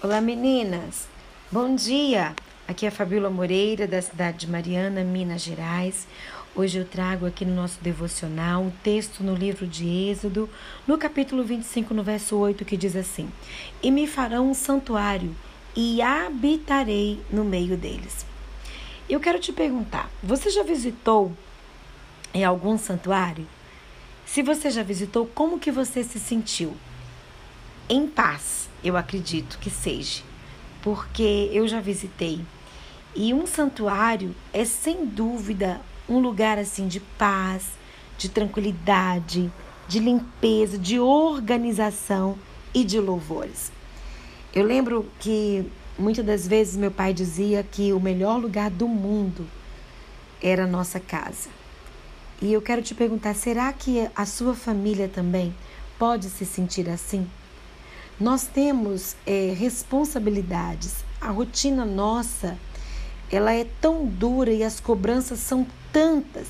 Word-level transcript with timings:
Olá 0.00 0.20
meninas, 0.20 1.08
bom 1.50 1.74
dia! 1.74 2.32
Aqui 2.68 2.86
é 2.86 2.88
a 2.88 2.92
Fabíola 2.92 3.28
Moreira, 3.28 3.84
da 3.84 4.00
cidade 4.00 4.38
de 4.38 4.48
Mariana, 4.48 5.02
Minas 5.02 5.42
Gerais. 5.42 6.06
Hoje 6.54 6.78
eu 6.78 6.84
trago 6.84 7.26
aqui 7.26 7.44
no 7.44 7.52
nosso 7.52 7.80
devocional 7.82 8.62
um 8.62 8.70
texto 8.70 9.24
no 9.24 9.34
livro 9.34 9.66
de 9.66 9.88
Êxodo, 9.88 10.48
no 10.86 10.96
capítulo 10.96 11.42
25, 11.42 11.92
no 11.92 12.04
verso 12.04 12.36
8, 12.36 12.64
que 12.64 12.76
diz 12.76 12.94
assim: 12.94 13.28
E 13.82 13.90
me 13.90 14.06
farão 14.06 14.48
um 14.48 14.54
santuário 14.54 15.34
e 15.74 16.00
habitarei 16.00 17.20
no 17.28 17.44
meio 17.44 17.76
deles. 17.76 18.24
Eu 19.10 19.18
quero 19.18 19.40
te 19.40 19.52
perguntar: 19.52 20.08
você 20.22 20.48
já 20.48 20.62
visitou 20.62 21.32
em 22.32 22.44
algum 22.44 22.78
santuário? 22.78 23.48
Se 24.24 24.44
você 24.44 24.70
já 24.70 24.84
visitou, 24.84 25.26
como 25.34 25.58
que 25.58 25.72
você 25.72 26.04
se 26.04 26.20
sentiu? 26.20 26.76
Em 27.88 28.06
paz 28.06 28.67
eu 28.82 28.96
acredito 28.96 29.58
que 29.58 29.70
seja, 29.70 30.22
porque 30.82 31.50
eu 31.52 31.66
já 31.66 31.80
visitei. 31.80 32.40
E 33.14 33.34
um 33.34 33.46
santuário 33.46 34.34
é 34.52 34.64
sem 34.64 35.04
dúvida 35.06 35.80
um 36.08 36.18
lugar 36.18 36.58
assim 36.58 36.86
de 36.86 37.00
paz, 37.00 37.66
de 38.16 38.28
tranquilidade, 38.28 39.50
de 39.86 39.98
limpeza, 39.98 40.78
de 40.78 40.98
organização 41.00 42.38
e 42.74 42.84
de 42.84 43.00
louvores. 43.00 43.72
Eu 44.54 44.64
lembro 44.64 45.06
que 45.20 45.70
muitas 45.98 46.24
das 46.24 46.46
vezes 46.46 46.76
meu 46.76 46.90
pai 46.90 47.12
dizia 47.12 47.62
que 47.62 47.92
o 47.92 48.00
melhor 48.00 48.38
lugar 48.38 48.70
do 48.70 48.86
mundo 48.86 49.46
era 50.42 50.64
a 50.64 50.66
nossa 50.66 51.00
casa. 51.00 51.48
E 52.40 52.52
eu 52.52 52.62
quero 52.62 52.82
te 52.82 52.94
perguntar: 52.94 53.34
será 53.34 53.72
que 53.72 54.08
a 54.14 54.24
sua 54.24 54.54
família 54.54 55.08
também 55.08 55.54
pode 55.98 56.30
se 56.30 56.46
sentir 56.46 56.88
assim? 56.88 57.28
Nós 58.20 58.46
temos 58.46 59.14
é, 59.24 59.54
responsabilidades. 59.56 61.04
A 61.20 61.30
rotina 61.30 61.84
nossa, 61.84 62.58
ela 63.30 63.52
é 63.52 63.64
tão 63.80 64.04
dura 64.04 64.50
e 64.50 64.64
as 64.64 64.80
cobranças 64.80 65.38
são 65.38 65.64
tantas. 65.92 66.48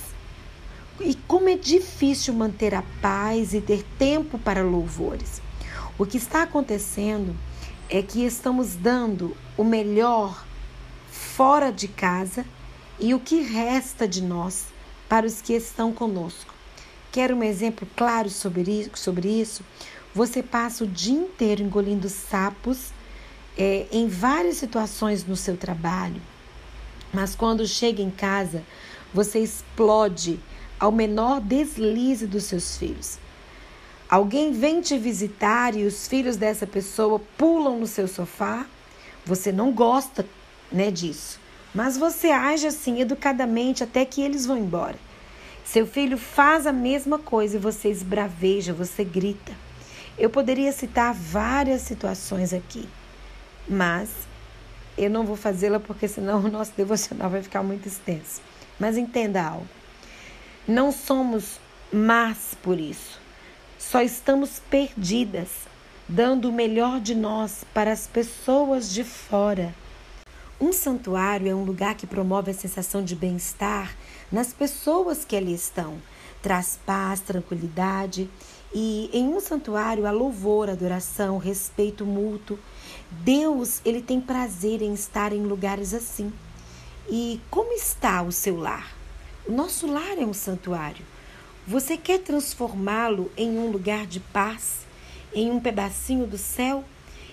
E 0.99 1.15
como 1.27 1.49
é 1.51 1.57
difícil 1.57 2.33
manter 2.33 2.75
a 2.75 2.83
paz 3.03 3.53
e 3.53 3.61
ter 3.61 3.85
tempo 3.99 4.39
para 4.39 4.63
louvores. 4.63 5.43
O 5.99 6.07
que 6.07 6.17
está 6.17 6.43
acontecendo 6.43 7.37
é 7.91 8.03
que 8.03 8.25
estamos 8.25 8.75
dando 8.75 9.37
o 9.57 9.63
melhor 9.63 10.47
fora 11.11 11.71
de 11.71 11.87
casa 11.87 12.47
e 12.99 13.13
o 13.13 13.21
que 13.21 13.43
resta 13.43 14.09
de 14.09 14.23
nós 14.23 14.67
para 15.07 15.27
os 15.27 15.43
que 15.43 15.53
estão 15.53 15.93
conosco. 15.93 16.55
Quero 17.13 17.37
um 17.37 17.43
exemplo 17.43 17.87
claro 17.97 18.31
sobre 18.31 18.91
isso? 19.31 19.65
Você 20.19 20.43
passa 20.43 20.83
o 20.83 20.87
dia 20.89 21.17
inteiro 21.17 21.63
engolindo 21.63 22.09
sapos 22.09 22.91
é, 23.57 23.87
em 23.93 24.09
várias 24.09 24.57
situações 24.57 25.25
no 25.25 25.37
seu 25.37 25.57
trabalho, 25.57 26.21
mas 27.15 27.37
quando 27.37 27.65
chega 27.69 28.03
em 28.03 28.11
casa, 28.11 28.65
você 29.15 29.39
explode 29.39 30.41
ao 30.77 30.91
menor 30.91 31.41
deslize 31.41 32.27
dos 32.27 32.47
seus 32.47 32.77
filhos. 32.77 33.17
Alguém 34.11 34.51
vem 34.51 34.81
te 34.81 34.99
visitar 34.99 35.77
e 35.77 35.85
os 35.85 36.09
filhos 36.09 36.35
dessa 36.35 36.67
pessoa 36.67 37.21
pulam 37.37 37.79
no 37.79 37.87
seu 37.87 38.09
sofá. 38.09 38.67
Você 39.25 39.53
não 39.53 39.71
gosta 39.71 40.27
né, 40.73 40.91
disso, 40.91 41.39
mas 41.73 41.97
você 41.97 42.33
age 42.33 42.67
assim 42.67 43.01
educadamente 43.01 43.85
até 43.85 44.05
que 44.05 44.21
eles 44.21 44.45
vão 44.45 44.59
embora. 44.59 44.99
Seu 45.65 45.87
filho 45.87 46.19
faz 46.19 46.67
a 46.67 46.73
mesma 46.73 47.21
coisa 47.21 47.57
e 47.57 47.61
você 47.61 47.89
esbraveja, 47.89 48.73
você 48.73 49.05
grita. 49.05 49.68
Eu 50.19 50.29
poderia 50.29 50.73
citar 50.73 51.15
várias 51.15 51.83
situações 51.83 52.53
aqui, 52.53 52.89
mas 53.69 54.11
eu 54.97 55.09
não 55.09 55.25
vou 55.25 55.37
fazê-la 55.37 55.79
porque 55.79 56.09
senão 56.09 56.41
o 56.45 56.51
nosso 56.51 56.73
devocional 56.77 57.31
vai 57.31 57.41
ficar 57.41 57.63
muito 57.63 57.87
extenso. 57.87 58.43
Mas 58.81 58.97
entenda 58.97 59.43
algo. 59.43 59.69
Não 60.67 60.91
somos 60.91 61.61
más 61.93 62.57
por 62.61 62.81
isso. 62.81 63.21
Só 63.79 64.03
estamos 64.03 64.61
perdidas, 64.69 65.49
dando 66.09 66.49
o 66.49 66.53
melhor 66.53 67.01
de 67.01 67.15
nós 67.15 67.65
para 67.73 67.93
as 67.93 68.09
pessoas 68.09 68.93
de 68.93 69.05
fora. 69.05 69.73
Um 70.61 70.73
santuário 70.73 71.49
é 71.49 71.55
um 71.55 71.63
lugar 71.63 71.95
que 71.95 72.07
promove 72.07 72.51
a 72.51 72.55
sensação 72.55 73.05
de 73.05 73.15
bem-estar 73.15 73.97
nas 74.33 74.53
pessoas 74.53 75.25
que 75.25 75.37
ali 75.37 75.55
estão. 75.55 75.97
Traz 76.43 76.79
paz, 76.85 77.21
tranquilidade 77.21 78.29
e 78.75 79.09
em 79.13 79.29
um 79.29 79.41
santuário 79.41 80.07
há 80.07 80.11
louvor, 80.11 80.69
adoração, 80.69 81.39
respeito 81.39 82.05
mútuo. 82.05 82.59
Deus, 83.11 83.81
ele 83.85 84.03
tem 84.03 84.21
prazer 84.21 84.83
em 84.83 84.93
estar 84.93 85.33
em 85.33 85.43
lugares 85.43 85.95
assim. 85.95 86.33
E 87.09 87.41
como 87.51 87.73
está 87.73 88.23
o 88.23 88.31
seu 88.31 88.57
lar? 88.57 88.95
O 89.47 89.53
nosso 89.53 89.87
lar 89.87 90.19
é 90.19 90.27
um 90.27 90.35
santuário. 90.35 91.05
Você 91.67 91.97
quer 91.97 92.21
transformá-lo 92.21 93.31
em 93.37 93.59
um 93.59 93.71
lugar 93.71 94.07
de 94.07 94.21
paz, 94.21 94.87
em 95.35 95.51
um 95.51 95.61
pedacinho 95.61 96.27
do 96.27 96.39
céu? 96.39 96.85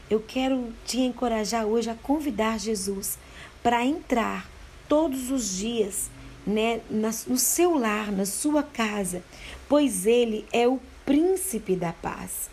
Eu 0.10 0.20
quero 0.20 0.74
te 0.86 1.00
encorajar 1.00 1.66
hoje 1.66 1.90
a 1.90 1.96
convidar 1.96 2.60
Jesus 2.60 3.18
para 3.62 3.86
entrar 3.86 4.50
todos 4.88 5.32
os 5.32 5.58
dias 5.58 6.10
né, 6.46 6.80
no 6.90 7.38
seu 7.38 7.78
lar, 7.78 8.12
na 8.12 8.26
sua 8.26 8.62
casa, 8.62 9.24
pois 9.68 10.06
Ele 10.06 10.46
é 10.54 10.68
o 10.68 10.80
príncipe 11.06 11.76
da 11.76 11.94
paz. 11.94 12.50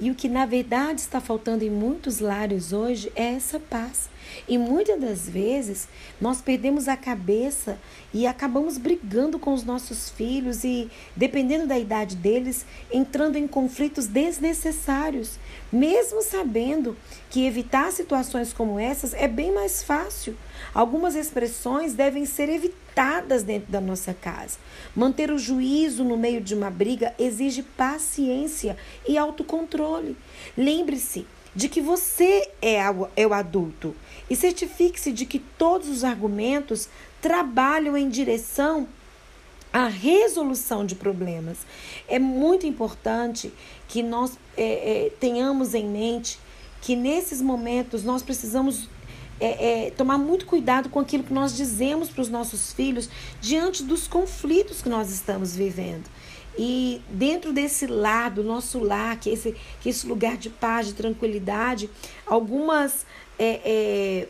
E 0.00 0.10
o 0.10 0.14
que 0.14 0.28
na 0.28 0.46
verdade 0.46 1.00
está 1.00 1.20
faltando 1.20 1.62
em 1.62 1.70
muitos 1.70 2.18
lares 2.18 2.72
hoje 2.72 3.12
é 3.14 3.34
essa 3.34 3.60
paz. 3.60 4.08
E 4.48 4.58
muitas 4.58 5.00
das 5.00 5.28
vezes 5.28 5.88
nós 6.20 6.40
perdemos 6.40 6.88
a 6.88 6.96
cabeça 6.96 7.78
e 8.12 8.26
acabamos 8.26 8.78
brigando 8.78 9.38
com 9.38 9.52
os 9.52 9.64
nossos 9.64 10.10
filhos 10.10 10.64
e, 10.64 10.90
dependendo 11.16 11.66
da 11.66 11.78
idade 11.78 12.16
deles, 12.16 12.66
entrando 12.92 13.36
em 13.36 13.46
conflitos 13.46 14.06
desnecessários, 14.06 15.38
mesmo 15.72 16.22
sabendo 16.22 16.96
que 17.30 17.46
evitar 17.46 17.90
situações 17.92 18.52
como 18.52 18.78
essas 18.78 19.14
é 19.14 19.28
bem 19.28 19.52
mais 19.52 19.82
fácil. 19.82 20.36
Algumas 20.74 21.14
expressões 21.14 21.94
devem 21.94 22.24
ser 22.24 22.48
evitadas 22.48 23.42
dentro 23.42 23.70
da 23.70 23.80
nossa 23.80 24.14
casa. 24.14 24.58
Manter 24.94 25.30
o 25.30 25.38
juízo 25.38 26.04
no 26.04 26.16
meio 26.16 26.40
de 26.40 26.54
uma 26.54 26.70
briga 26.70 27.14
exige 27.18 27.62
paciência 27.62 28.76
e 29.06 29.16
autocontrole. 29.16 30.16
Lembre-se 30.56 31.26
de 31.54 31.68
que 31.68 31.80
você 31.80 32.48
é, 32.60 32.78
é 33.16 33.26
o 33.26 33.34
adulto 33.34 33.94
e 34.28 34.36
certifique-se 34.36 35.12
de 35.12 35.26
que 35.26 35.38
todos 35.38 35.88
os 35.88 36.04
argumentos 36.04 36.88
trabalham 37.20 37.96
em 37.96 38.08
direção 38.08 38.88
à 39.72 39.86
resolução 39.86 40.84
de 40.84 40.94
problemas. 40.94 41.58
É 42.08 42.18
muito 42.18 42.66
importante 42.66 43.52
que 43.88 44.02
nós 44.02 44.38
é, 44.56 45.06
é, 45.06 45.10
tenhamos 45.20 45.74
em 45.74 45.86
mente 45.86 46.38
que 46.80 46.96
nesses 46.96 47.40
momentos 47.40 48.02
nós 48.02 48.22
precisamos 48.22 48.88
é, 49.40 49.86
é, 49.86 49.90
tomar 49.90 50.18
muito 50.18 50.46
cuidado 50.46 50.88
com 50.88 51.00
aquilo 51.00 51.24
que 51.24 51.32
nós 51.32 51.56
dizemos 51.56 52.08
para 52.08 52.22
os 52.22 52.28
nossos 52.28 52.72
filhos 52.72 53.08
diante 53.40 53.82
dos 53.82 54.06
conflitos 54.06 54.82
que 54.82 54.88
nós 54.88 55.10
estamos 55.10 55.54
vivendo. 55.56 56.04
E 56.58 57.00
dentro 57.08 57.52
desse 57.52 57.86
lar, 57.86 58.30
do 58.30 58.44
nosso 58.44 58.78
lar, 58.78 59.18
que 59.18 59.30
esse, 59.30 59.56
que 59.80 59.88
esse 59.88 60.06
lugar 60.06 60.36
de 60.36 60.50
paz, 60.50 60.88
de 60.88 60.94
tranquilidade, 60.94 61.88
algumas, 62.26 63.06
é, 63.38 63.60
é, 63.64 64.28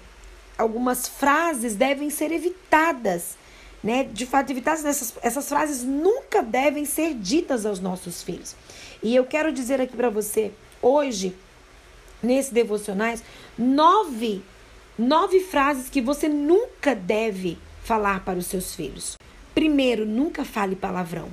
algumas 0.57 1.09
frases 1.09 1.75
devem 1.75 2.11
ser 2.11 2.31
evitadas. 2.31 3.37
Né? 3.83 4.05
De 4.05 4.25
fato, 4.25 4.51
evitadas 4.51 4.85
essas, 4.85 5.15
essas 5.23 5.49
frases 5.49 5.83
nunca 5.83 6.43
devem 6.43 6.85
ser 6.85 7.15
ditas 7.15 7.67
aos 7.67 7.81
nossos 7.81 8.23
filhos. 8.23 8.55
E 9.03 9.15
eu 9.15 9.25
quero 9.25 9.53
dizer 9.53 9.81
aqui 9.81 9.97
para 9.97 10.09
você, 10.09 10.53
hoje, 10.81 11.35
nesse 12.23 12.55
devocionais, 12.55 13.23
nove, 13.59 14.43
nove 14.97 15.41
frases 15.41 15.89
que 15.91 16.01
você 16.01 16.29
nunca 16.29 16.95
deve 16.95 17.59
falar 17.83 18.25
para 18.25 18.39
os 18.39 18.47
seus 18.47 18.77
filhos. 18.77 19.17
Primeiro, 19.53 20.07
nunca 20.07 20.45
fale 20.45 20.77
palavrão. 20.77 21.29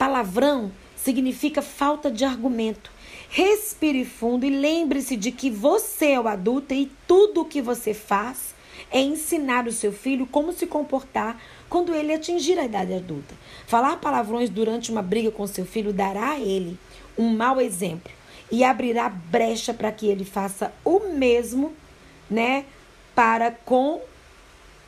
Palavrão 0.00 0.72
significa 0.96 1.60
falta 1.60 2.10
de 2.10 2.24
argumento. 2.24 2.90
Respire 3.28 4.06
fundo 4.06 4.46
e 4.46 4.48
lembre-se 4.48 5.14
de 5.14 5.30
que 5.30 5.50
você 5.50 6.12
é 6.12 6.18
o 6.18 6.26
adulto 6.26 6.72
e 6.72 6.90
tudo 7.06 7.42
o 7.42 7.44
que 7.44 7.60
você 7.60 7.92
faz 7.92 8.54
é 8.90 8.98
ensinar 8.98 9.68
o 9.68 9.72
seu 9.72 9.92
filho 9.92 10.26
como 10.26 10.54
se 10.54 10.66
comportar 10.66 11.38
quando 11.68 11.94
ele 11.94 12.14
atingir 12.14 12.58
a 12.58 12.64
idade 12.64 12.94
adulta. 12.94 13.34
Falar 13.66 13.98
palavrões 13.98 14.48
durante 14.48 14.90
uma 14.90 15.02
briga 15.02 15.30
com 15.30 15.46
seu 15.46 15.66
filho 15.66 15.92
dará 15.92 16.30
a 16.30 16.40
ele 16.40 16.78
um 17.18 17.36
mau 17.36 17.60
exemplo 17.60 18.10
e 18.50 18.64
abrirá 18.64 19.06
brecha 19.10 19.74
para 19.74 19.92
que 19.92 20.06
ele 20.06 20.24
faça 20.24 20.72
o 20.82 21.10
mesmo, 21.12 21.74
né, 22.30 22.64
para 23.14 23.50
com 23.50 24.00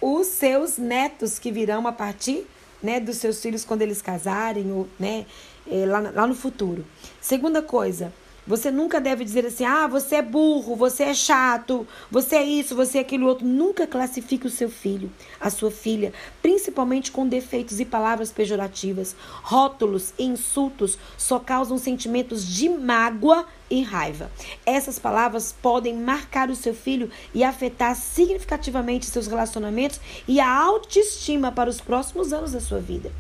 os 0.01 0.29
seus 0.29 0.79
netos 0.79 1.39
que 1.39 1.53
virão 1.53 1.87
a 1.87 1.93
partir 1.93 2.47
né, 2.83 3.01
dos 3.01 3.17
seus 3.17 3.41
filhos 3.41 3.65
quando 3.65 3.83
eles 3.83 4.03
casarem 4.03 4.73
ou 4.73 4.89
né, 4.99 5.27
é, 5.71 5.87
lá, 5.87 6.01
lá 6.01 6.27
no 6.27 6.35
futuro. 6.35 6.85
Segunda 7.21 7.63
coisa, 7.63 8.13
Você 8.45 8.73
nunca 8.73 9.01
deve 9.01 9.25
dizer 9.25 9.47
assim: 9.47 9.65
ah, 9.65 9.87
você 9.87 10.17
é 10.17 10.23
burro, 10.23 10.75
você 10.75 11.05
é 11.05 11.15
chato, 11.15 11.87
você 12.11 12.37
é 12.37 12.43
isso, 12.43 12.75
você 12.75 12.99
é 12.99 13.01
aquele 13.03 13.23
outro. 13.23 13.47
Nunca 13.47 13.87
classifique 13.87 14.49
o 14.49 14.51
seu 14.51 14.69
filho, 14.69 15.13
a 15.41 15.49
sua 15.49 15.71
filha, 15.71 16.13
principalmente 16.43 17.13
com 17.13 17.27
defeitos 17.27 17.79
e 17.79 17.85
palavras 17.85 18.33
pejorativas. 18.33 19.15
Rótulos 19.43 20.13
e 20.19 20.25
insultos 20.25 20.99
só 21.17 21.39
causam 21.39 21.79
sentimentos 21.79 22.45
de 22.45 22.69
mágoa 22.69 23.47
e 23.71 23.81
raiva. 23.83 24.29
Essas 24.67 24.99
palavras 24.99 25.55
podem 25.63 25.97
marcar 25.97 26.51
o 26.51 26.57
seu 26.57 26.75
filho 26.75 27.11
e 27.33 27.45
afetar 27.45 27.95
significativamente 27.95 29.07
seus 29.07 29.29
relacionamentos 29.29 30.01
e 30.27 30.41
a 30.41 30.53
autoestima 30.53 31.53
para 31.53 31.71
os 31.71 31.81
próximos 31.81 32.33
anos 32.33 32.53
da 32.53 32.61
sua 32.61 32.81
vida. 32.81 33.13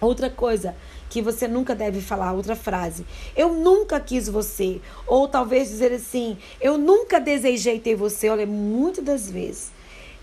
Outra 0.00 0.28
coisa, 0.28 0.74
que 1.08 1.22
você 1.22 1.48
nunca 1.48 1.74
deve 1.74 2.00
falar 2.00 2.32
outra 2.32 2.54
frase. 2.54 3.06
Eu 3.36 3.54
nunca 3.54 3.98
quis 3.98 4.28
você. 4.28 4.80
Ou 5.06 5.26
talvez 5.26 5.68
dizer 5.68 5.92
assim, 5.92 6.36
eu 6.60 6.76
nunca 6.76 7.18
desejei 7.18 7.78
ter 7.78 7.94
você. 7.94 8.28
Olha, 8.28 8.46
muitas 8.46 9.04
das 9.04 9.30
vezes, 9.30 9.70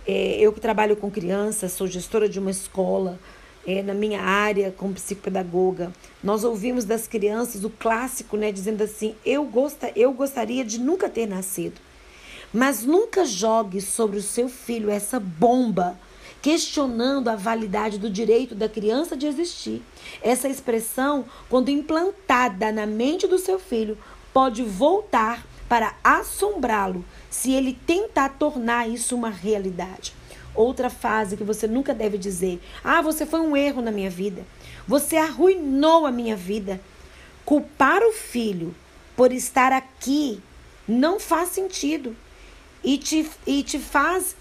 é, 0.06 0.38
eu 0.40 0.54
que 0.54 0.60
trabalho 0.60 0.96
com 0.96 1.10
crianças, 1.10 1.72
sou 1.72 1.88
gestora 1.88 2.30
de 2.30 2.40
uma 2.40 2.52
escola, 2.52 3.20
é, 3.66 3.81
na 3.81 3.94
minha 3.94 4.22
área 4.22 4.74
como 4.75 4.94
psicopedagoga, 4.94 5.94
nós 6.22 6.44
ouvimos 6.44 6.84
das 6.84 7.08
crianças 7.08 7.64
o 7.64 7.70
clássico, 7.70 8.36
né, 8.36 8.52
dizendo 8.52 8.84
assim: 8.84 9.16
eu, 9.25 9.46
gosta, 9.46 9.92
eu 9.96 10.14
gostaria 10.14 10.64
de 10.64 10.80
nunca 10.80 11.10
ter 11.10 11.25
nascido. 11.25 11.80
Mas 12.54 12.84
nunca 12.84 13.25
jogue 13.25 13.81
sobre 13.81 14.20
o 14.20 14.22
seu 14.22 14.48
filho 14.48 14.92
essa 14.92 15.20
bomba 15.20 15.98
questionando 16.44 17.30
a 17.30 17.38
validade 17.38 17.98
do 17.98 18.10
direito 18.10 18.54
da 18.54 18.68
criança 18.68 19.16
de 19.16 19.25
existir. 19.25 19.81
Essa 20.22 20.50
expressão, 20.50 21.24
quando 21.50 21.69
implantada 21.69 22.69
na 22.69 22.86
mente 22.86 23.25
do 23.25 23.40
seu 23.40 23.57
filho, 23.57 23.98
pode 24.34 24.62
voltar 24.62 25.45
para 25.69 25.95
assombrá-lo 26.04 27.06
se 27.30 27.54
ele 27.54 27.80
tentar 27.88 28.38
tornar 28.38 28.90
isso 28.90 29.16
uma 29.16 29.30
realidade. 29.30 30.13
Outra 30.54 30.90
frase 30.90 31.38
que 31.38 31.45
você 31.45 31.66
nunca 31.66 31.94
deve 31.94 32.18
dizer: 32.18 32.62
Ah, 32.84 33.01
você 33.01 33.25
foi 33.25 33.39
um 33.39 33.56
erro 33.56 33.81
na 33.81 33.89
minha 33.89 34.10
vida. 34.10 34.46
Você 34.86 35.16
arruinou 35.16 36.06
a 36.06 36.12
minha 36.12 36.36
vida. 36.36 36.81
Culpar 37.46 38.04
o 38.04 38.12
filho 38.12 38.75
por 39.16 39.31
estar 39.31 39.72
aqui 39.72 40.42
não 40.86 41.22
faz 41.22 41.50
sentido 41.50 42.13
e 42.84 42.98
te, 42.98 43.30
e 43.48 43.63
te 43.63 43.80
faz 43.80 44.36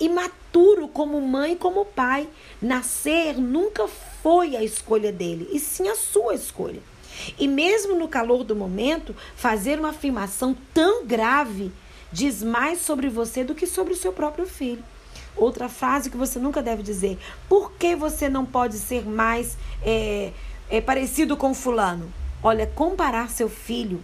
imaturo 0.53 0.87
como 0.87 1.21
mãe 1.21 1.53
e 1.53 1.57
como 1.57 1.85
pai. 1.85 2.29
Nascer 2.61 3.39
nunca 3.39 3.89
foi 4.23 4.55
a 4.55 4.63
escolha 4.63 5.11
dele, 5.11 5.49
e 5.51 5.59
sim 5.59 5.89
a 5.89 5.97
sua 5.97 6.35
escolha. 6.35 6.81
E 7.39 7.49
mesmo 7.49 7.95
no 7.95 8.09
calor 8.09 8.45
do 8.45 8.55
momento, 8.55 9.15
fazer 9.35 9.79
uma 9.79 9.91
afirmação 9.91 10.57
tão 10.73 11.05
grave 11.07 11.73
diz 12.13 12.43
mais 12.43 12.81
sobre 12.81 13.09
você 13.09 13.43
do 13.43 13.55
que 13.55 13.67
sobre 13.67 13.95
o 13.95 13.97
seu 13.97 14.13
próprio 14.13 14.47
filho. 14.47 14.85
Outra 15.35 15.69
frase 15.69 16.11
que 16.11 16.17
você 16.17 16.39
nunca 16.39 16.63
deve 16.63 16.83
dizer: 16.83 17.19
por 17.49 17.73
que 17.73 17.97
você 17.97 18.29
não 18.29 18.45
pode 18.45 18.77
ser 18.77 19.07
mais 19.07 19.57
é, 19.83 20.33
é, 20.69 20.81
parecido 20.81 21.37
com 21.37 21.55
Fulano? 21.55 22.13
Olha, 22.43 22.67
comparar 22.67 23.31
seu 23.31 23.49
filho 23.49 24.03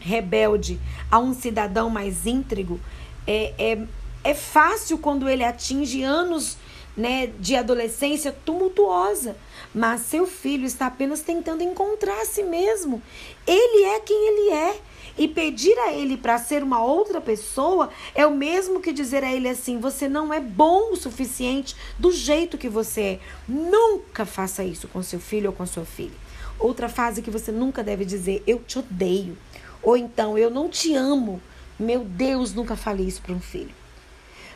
rebelde 0.00 0.80
a 1.10 1.18
um 1.18 1.32
cidadão 1.32 1.88
mais 1.88 2.26
íntegro 2.26 2.80
é, 3.26 3.54
é, 3.56 3.86
é 4.24 4.34
fácil 4.34 4.98
quando 4.98 5.28
ele 5.28 5.44
atinge 5.44 6.02
anos 6.02 6.56
né, 6.96 7.28
de 7.38 7.56
adolescência 7.56 8.34
tumultuosa, 8.44 9.36
mas 9.74 10.02
seu 10.02 10.26
filho 10.26 10.66
está 10.66 10.86
apenas 10.86 11.20
tentando 11.22 11.62
encontrar 11.62 12.20
a 12.20 12.26
si 12.26 12.42
mesmo. 12.42 13.02
Ele 13.46 13.84
é 13.84 14.00
quem 14.00 14.28
ele 14.28 14.50
é. 14.50 14.80
E 15.18 15.28
pedir 15.28 15.78
a 15.78 15.92
ele 15.92 16.16
para 16.16 16.38
ser 16.38 16.62
uma 16.62 16.82
outra 16.82 17.20
pessoa 17.20 17.90
é 18.14 18.26
o 18.26 18.34
mesmo 18.34 18.80
que 18.80 18.94
dizer 18.94 19.22
a 19.22 19.30
ele 19.30 19.46
assim: 19.46 19.78
você 19.78 20.08
não 20.08 20.32
é 20.32 20.40
bom 20.40 20.92
o 20.92 20.96
suficiente 20.96 21.76
do 21.98 22.10
jeito 22.10 22.56
que 22.56 22.68
você 22.68 23.00
é. 23.02 23.20
Nunca 23.46 24.24
faça 24.24 24.64
isso 24.64 24.88
com 24.88 25.02
seu 25.02 25.20
filho 25.20 25.50
ou 25.50 25.52
com 25.56 25.66
sua 25.66 25.84
filha. 25.84 26.16
Outra 26.58 26.88
frase 26.88 27.20
que 27.20 27.30
você 27.30 27.52
nunca 27.52 27.84
deve 27.84 28.06
dizer: 28.06 28.42
eu 28.46 28.60
te 28.60 28.78
odeio. 28.78 29.36
Ou 29.82 29.98
então, 29.98 30.38
eu 30.38 30.48
não 30.48 30.66
te 30.70 30.94
amo. 30.94 31.42
Meu 31.78 32.00
Deus, 32.04 32.54
nunca 32.54 32.74
falei 32.74 33.06
isso 33.06 33.20
para 33.20 33.34
um 33.34 33.40
filho. 33.40 33.81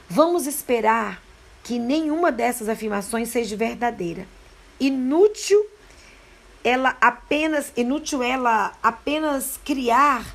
Vamos 0.09 0.47
esperar 0.47 1.23
que 1.65 1.79
nenhuma 1.79 2.31
dessas 2.31 2.69
afirmações 2.69 3.29
seja 3.29 3.57
verdadeira. 3.57 4.27
Inútil 4.79 5.65
ela 6.63 6.97
apenas 7.01 7.73
inútil 7.77 8.25
ela 8.25 8.73
apenas 8.83 9.59
criar 9.65 10.35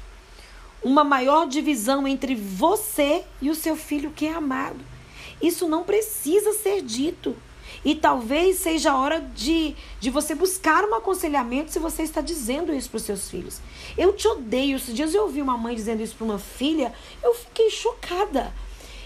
uma 0.82 1.04
maior 1.04 1.46
divisão 1.46 2.08
entre 2.08 2.36
você 2.36 3.26
e 3.42 3.50
o 3.50 3.56
seu 3.56 3.76
filho 3.76 4.12
que 4.12 4.26
é 4.26 4.34
amado. 4.34 4.80
Isso 5.42 5.68
não 5.68 5.84
precisa 5.84 6.54
ser 6.54 6.82
dito. 6.82 7.36
E 7.84 7.96
talvez 7.96 8.58
seja 8.58 8.92
a 8.92 8.98
hora 8.98 9.20
de, 9.20 9.76
de 10.00 10.10
você 10.10 10.36
buscar 10.36 10.84
um 10.86 10.96
aconselhamento 10.96 11.72
se 11.72 11.80
você 11.80 12.04
está 12.04 12.22
dizendo 12.22 12.74
isso 12.74 12.90
para 12.90 12.98
os 12.98 13.04
seus 13.04 13.30
filhos. 13.30 13.60
Eu 13.98 14.14
te 14.14 14.28
odeio. 14.28 14.78
Esses 14.78 14.96
dias 14.96 15.14
eu 15.14 15.24
ouvi 15.24 15.42
uma 15.42 15.58
mãe 15.58 15.76
dizendo 15.76 16.02
isso 16.02 16.16
para 16.16 16.26
uma 16.26 16.40
filha, 16.40 16.94
eu 17.24 17.34
fiquei 17.34 17.70
chocada. 17.70 18.54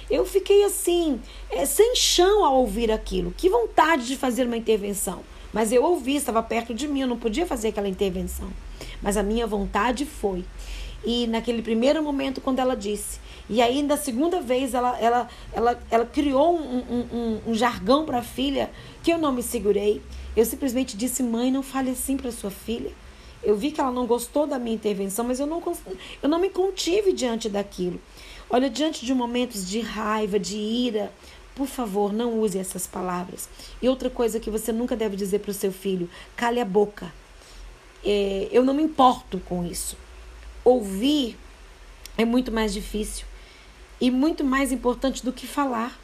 Eu 0.10 0.25
fiquei 0.25 0.63
assim, 0.63 1.19
é, 1.50 1.66
sem 1.66 1.96
chão 1.96 2.46
ao 2.46 2.56
ouvir 2.56 2.92
aquilo. 2.92 3.34
Que 3.36 3.50
vontade 3.50 4.06
de 4.06 4.16
fazer 4.16 4.46
uma 4.46 4.57
intervenção. 4.57 5.22
Mas 5.52 5.72
eu 5.72 5.84
ouvi, 5.84 6.16
estava 6.16 6.44
perto 6.44 6.74
de 6.74 6.88
mim, 6.88 7.02
eu 7.02 7.07
não 7.07 7.18
podia 7.18 7.46
fazer 7.46 7.69
aquela 7.69 7.88
intervenção. 7.88 8.50
Mas 9.02 9.18
a 9.18 9.24
minha 9.24 9.48
vontade 9.48 10.06
foi. 10.06 10.44
E 11.04 11.28
naquele 11.28 11.62
primeiro 11.62 12.04
momento, 12.04 12.42
quando 12.42 12.60
ela 12.60 12.75
disse, 12.75 13.19
e 13.48 13.62
aí, 13.62 13.84
da 13.84 13.96
segunda 13.96 14.42
vez, 14.42 14.74
ela, 14.74 15.00
ela, 15.00 15.30
ela, 15.54 15.80
ela 15.92 16.06
criou 16.06 16.58
um, 16.58 16.78
um, 16.78 17.08
um, 17.13 17.42
um 17.48 17.54
jargão 17.54 18.04
para 18.04 18.19
a 18.19 18.24
filha 18.24 18.72
que 19.04 19.12
eu 19.12 19.19
não 19.19 19.31
me 19.31 19.44
segurei. 19.44 20.01
Eu 20.36 20.44
simplesmente 20.46 20.98
disse: 20.98 21.22
mãe, 21.22 21.51
não 21.51 21.62
fale 21.62 21.92
assim 21.92 22.18
para 22.18 22.31
sua 22.31 22.50
filha. 22.50 22.92
Eu 23.44 23.56
vi 23.56 23.69
que 23.69 23.80
ela 23.80 23.92
não 23.92 24.08
gostou 24.08 24.48
da 24.48 24.58
minha 24.58 24.75
intervenção, 24.75 25.24
mas 25.24 25.40
eu 25.40 25.46
não, 25.46 25.62
eu 26.24 26.28
não 26.28 26.40
me 26.40 26.50
contive 26.50 27.13
diante 27.13 27.48
daquilo. 27.48 28.01
Olha, 28.50 28.70
diante 28.70 29.06
de 29.06 29.14
momentos 29.14 29.68
de 29.68 29.80
raiva, 29.80 30.40
de 30.40 30.56
ira, 30.56 31.12
por 31.56 31.68
favor, 31.68 32.14
não 32.14 32.40
use 32.40 32.60
essas 32.60 32.86
palavras. 32.86 33.50
E 33.82 33.90
outra 33.90 34.10
coisa 34.10 34.40
que 34.40 34.50
você 34.50 34.72
nunca 34.72 34.96
deve 34.96 35.16
dizer 35.16 35.40
para 35.40 35.52
o 35.52 35.54
seu 35.54 35.72
filho: 35.72 36.10
cale 36.36 36.60
a 36.60 36.66
boca. 36.66 37.14
É, 38.04 38.48
eu 38.52 38.64
não 38.64 38.74
me 38.74 38.84
importo 38.84 39.40
com 39.40 39.66
isso. 39.66 39.98
Ouvir 40.64 41.38
é 42.18 42.26
muito 42.26 42.52
mais 42.52 42.74
difícil 42.74 43.26
e 44.00 44.12
muito 44.12 44.44
mais 44.44 44.72
importante 44.72 45.24
do 45.24 45.34
que 45.34 45.48
falar. 45.48 45.98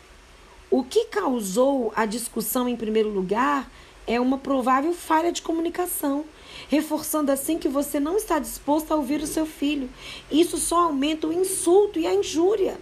O 0.69 0.83
que 0.83 1.05
causou 1.05 1.91
a 1.95 2.05
discussão 2.05 2.67
em 2.67 2.75
primeiro 2.75 3.09
lugar 3.09 3.69
é 4.07 4.19
uma 4.19 4.37
provável 4.37 4.93
falha 4.93 5.31
de 5.31 5.41
comunicação, 5.41 6.25
reforçando 6.71 7.33
assim 7.33 7.59
que 7.59 7.67
você 7.67 7.99
não 7.99 8.15
está 8.15 8.39
disposto 8.39 8.93
a 8.93 8.95
ouvir 8.95 9.21
o 9.21 9.27
seu 9.27 9.45
filho. 9.45 9.89
Isso 10.31 10.57
só 10.57 10.85
aumenta 10.85 11.27
o 11.27 11.33
insulto 11.33 11.99
e 11.99 12.07
a 12.07 12.13
injúria. 12.13 12.79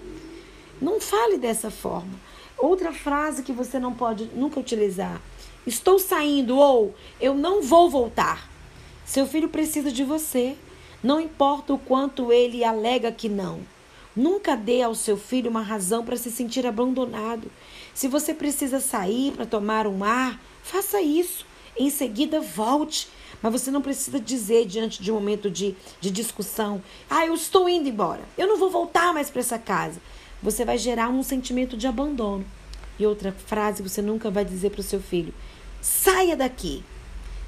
Não 0.79 1.01
fale 1.01 1.39
dessa 1.39 1.72
forma. 1.72 2.13
Outra 2.55 2.93
frase 2.93 3.41
que 3.41 3.51
você 3.51 3.79
não 3.79 3.91
pode 3.91 4.25
nunca 4.36 4.60
utilizar: 4.60 5.19
estou 5.65 5.98
saindo 5.98 6.55
ou 6.55 6.93
eu 7.19 7.34
não 7.34 7.63
vou 7.63 7.89
voltar. 7.89 8.48
Seu 9.03 9.25
filho 9.25 9.50
precisa 9.50 9.91
de 9.91 10.03
você. 10.03 10.55
Não 11.01 11.19
importa 11.19 11.74
o 11.74 11.79
quanto 11.79 12.31
ele 12.31 12.63
alega 12.63 13.12
que 13.12 13.27
não. 13.27 13.60
Nunca 14.15 14.55
dê 14.55 14.84
ao 14.84 14.93
seu 14.93 15.17
filho 15.17 15.50
uma 15.50 15.63
razão 15.63 16.05
para 16.05 16.15
se 16.15 16.29
sentir 16.29 16.67
abandonado. 16.67 17.50
Se 17.96 18.08
você 18.08 18.36
precisa 18.36 18.79
sair 18.79 19.31
para 19.31 19.48
tomar 19.48 19.88
um 19.88 20.03
ar, 20.03 20.39
faça 20.62 21.01
isso. 21.01 21.50
Em 21.78 21.90
seguida, 21.90 22.42
volte. 22.42 23.08
Mas 23.42 23.52
você 23.52 23.72
não 23.72 23.82
precisa 23.82 24.20
dizer 24.20 24.66
diante 24.66 25.02
de 25.02 25.12
um 25.12 25.16
momento 25.16 25.50
de, 25.50 25.76
de 26.02 26.12
discussão: 26.12 26.82
Ah, 27.10 27.26
eu 27.26 27.34
estou 27.34 27.70
indo 27.70 27.88
embora. 27.90 28.22
Eu 28.38 28.48
não 28.48 28.58
vou 28.58 28.70
voltar 28.70 29.14
mais 29.14 29.30
para 29.30 29.40
essa 29.40 29.58
casa. 29.58 30.02
Você 30.42 30.64
vai 30.64 30.78
gerar 30.78 31.10
um 31.10 31.24
sentimento 31.24 31.78
de 31.78 31.88
abandono. 31.88 32.46
E 32.98 33.06
outra 33.06 33.32
frase 33.32 33.82
você 33.82 34.02
nunca 34.02 34.30
vai 34.30 34.44
dizer 34.44 34.72
para 34.72 34.82
o 34.82 34.84
seu 34.84 35.00
filho: 35.00 35.34
Saia 35.82 36.36
daqui. 36.36 36.84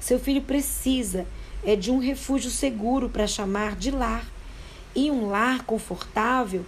Seu 0.00 0.18
filho 0.18 0.42
precisa 0.42 1.26
é 1.64 1.76
de 1.76 1.90
um 1.90 1.98
refúgio 1.98 2.50
seguro 2.50 3.08
para 3.08 3.26
chamar 3.26 3.76
de 3.76 3.90
lar 3.90 4.26
e 4.94 5.10
um 5.10 5.28
lar 5.28 5.64
confortável 5.64 6.64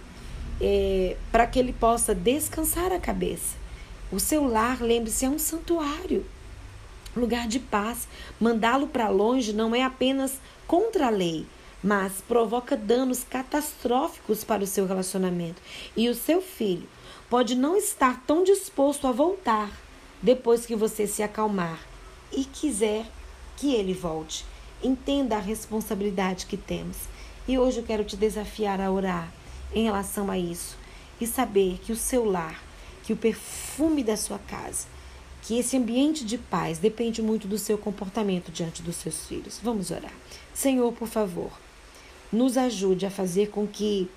é, 0.59 1.17
para 1.31 1.45
que 1.45 1.59
ele 1.59 1.73
possa 1.73 2.15
descansar 2.15 2.91
a 2.91 2.99
cabeça. 2.99 3.57
O 4.11 4.19
seu 4.19 4.47
lar, 4.47 4.81
lembre-se, 4.81 5.25
é 5.25 5.29
um 5.29 5.39
santuário, 5.39 6.25
lugar 7.15 7.47
de 7.47 7.59
paz. 7.59 8.07
Mandá-lo 8.39 8.87
para 8.87 9.09
longe 9.09 9.53
não 9.53 9.75
é 9.75 9.83
apenas 9.83 10.39
contra 10.67 11.07
a 11.07 11.11
lei, 11.11 11.45
mas 11.83 12.21
provoca 12.27 12.75
danos 12.75 13.23
catastróficos 13.23 14.43
para 14.43 14.63
o 14.63 14.67
seu 14.67 14.85
relacionamento. 14.85 15.61
E 15.95 16.09
o 16.09 16.15
seu 16.15 16.41
filho 16.41 16.87
pode 17.29 17.55
não 17.55 17.75
estar 17.75 18.23
tão 18.25 18.43
disposto 18.43 19.07
a 19.07 19.11
voltar 19.11 19.71
depois 20.21 20.65
que 20.65 20.75
você 20.75 21.05
se 21.05 21.21
acalmar 21.21 21.79
e 22.31 22.43
quiser 22.43 23.05
que 23.57 23.73
ele 23.73 23.93
volte. 23.93 24.45
Entenda 24.83 25.37
a 25.37 25.39
responsabilidade 25.39 26.45
que 26.45 26.57
temos 26.57 26.97
E 27.47 27.57
hoje 27.57 27.79
eu 27.79 27.83
quero 27.83 28.03
te 28.03 28.17
desafiar 28.17 28.81
a 28.81 28.91
orar 28.91 29.31
em 29.73 29.83
relação 29.83 30.29
a 30.29 30.37
isso 30.37 30.75
e 31.21 31.27
saber 31.27 31.79
que 31.79 31.91
o 31.91 31.95
seu 31.95 32.25
lar, 32.25 32.61
que 33.03 33.13
o 33.13 33.17
perfume 33.17 34.03
da 34.03 34.17
sua 34.17 34.39
casa, 34.39 34.87
que 35.45 35.59
esse 35.59 35.77
ambiente 35.77 36.25
de 36.25 36.39
paz 36.39 36.79
depende 36.79 37.21
muito 37.21 37.47
do 37.47 37.57
seu 37.59 37.77
comportamento 37.77 38.51
diante 38.51 38.81
dos 38.81 38.95
seus 38.95 39.27
filhos. 39.27 39.59
Vamos 39.61 39.91
orar. 39.91 40.11
Senhor, 40.53 40.91
por 40.93 41.07
favor, 41.07 41.51
nos 42.31 42.57
ajude 42.57 43.05
a 43.05 43.11
fazer 43.11 43.49
com 43.51 43.67
que 43.67 44.09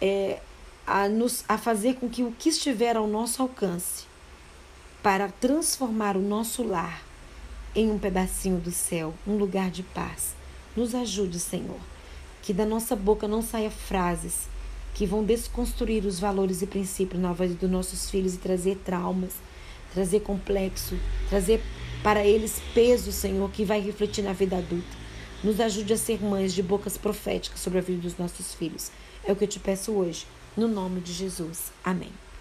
é, 0.00 0.40
a, 0.86 1.08
nos, 1.08 1.44
a 1.48 1.58
fazer 1.58 1.94
com 1.94 2.08
que 2.08 2.22
o 2.22 2.30
que 2.30 2.50
estiver 2.50 2.96
ao 2.96 3.08
nosso 3.08 3.42
alcance 3.42 4.04
para 5.02 5.28
transformar 5.28 6.16
o 6.16 6.22
nosso 6.22 6.62
lar 6.62 7.02
em 7.74 7.90
um 7.90 7.98
pedacinho 7.98 8.60
do 8.60 8.70
céu, 8.70 9.12
um 9.26 9.36
lugar 9.36 9.72
de 9.72 9.82
paz. 9.82 10.34
Nos 10.76 10.94
ajude, 10.94 11.40
Senhor, 11.40 11.80
que 12.42 12.52
da 12.52 12.64
nossa 12.64 12.94
boca 12.94 13.26
não 13.26 13.42
saia 13.42 13.70
frases 13.70 14.48
que 14.94 15.06
vão 15.06 15.22
desconstruir 15.22 16.04
os 16.04 16.18
valores 16.18 16.62
e 16.62 16.66
princípios 16.66 17.20
na 17.20 17.32
vida 17.32 17.54
dos 17.54 17.70
nossos 17.70 18.10
filhos 18.10 18.34
e 18.34 18.38
trazer 18.38 18.76
traumas, 18.84 19.34
trazer 19.92 20.20
complexo, 20.20 20.96
trazer 21.28 21.60
para 22.02 22.24
eles 22.24 22.60
peso, 22.74 23.10
Senhor, 23.12 23.50
que 23.50 23.64
vai 23.64 23.80
refletir 23.80 24.22
na 24.22 24.32
vida 24.32 24.56
adulta. 24.56 24.96
Nos 25.42 25.60
ajude 25.60 25.92
a 25.92 25.96
ser 25.96 26.22
mães 26.22 26.52
de 26.52 26.62
bocas 26.62 26.96
proféticas 26.96 27.60
sobre 27.60 27.78
a 27.78 27.82
vida 27.82 28.02
dos 28.02 28.18
nossos 28.18 28.54
filhos. 28.54 28.90
É 29.24 29.32
o 29.32 29.36
que 29.36 29.44
eu 29.44 29.48
te 29.48 29.60
peço 29.60 29.92
hoje, 29.92 30.26
no 30.56 30.68
nome 30.68 31.00
de 31.00 31.12
Jesus. 31.12 31.72
Amém. 31.84 32.27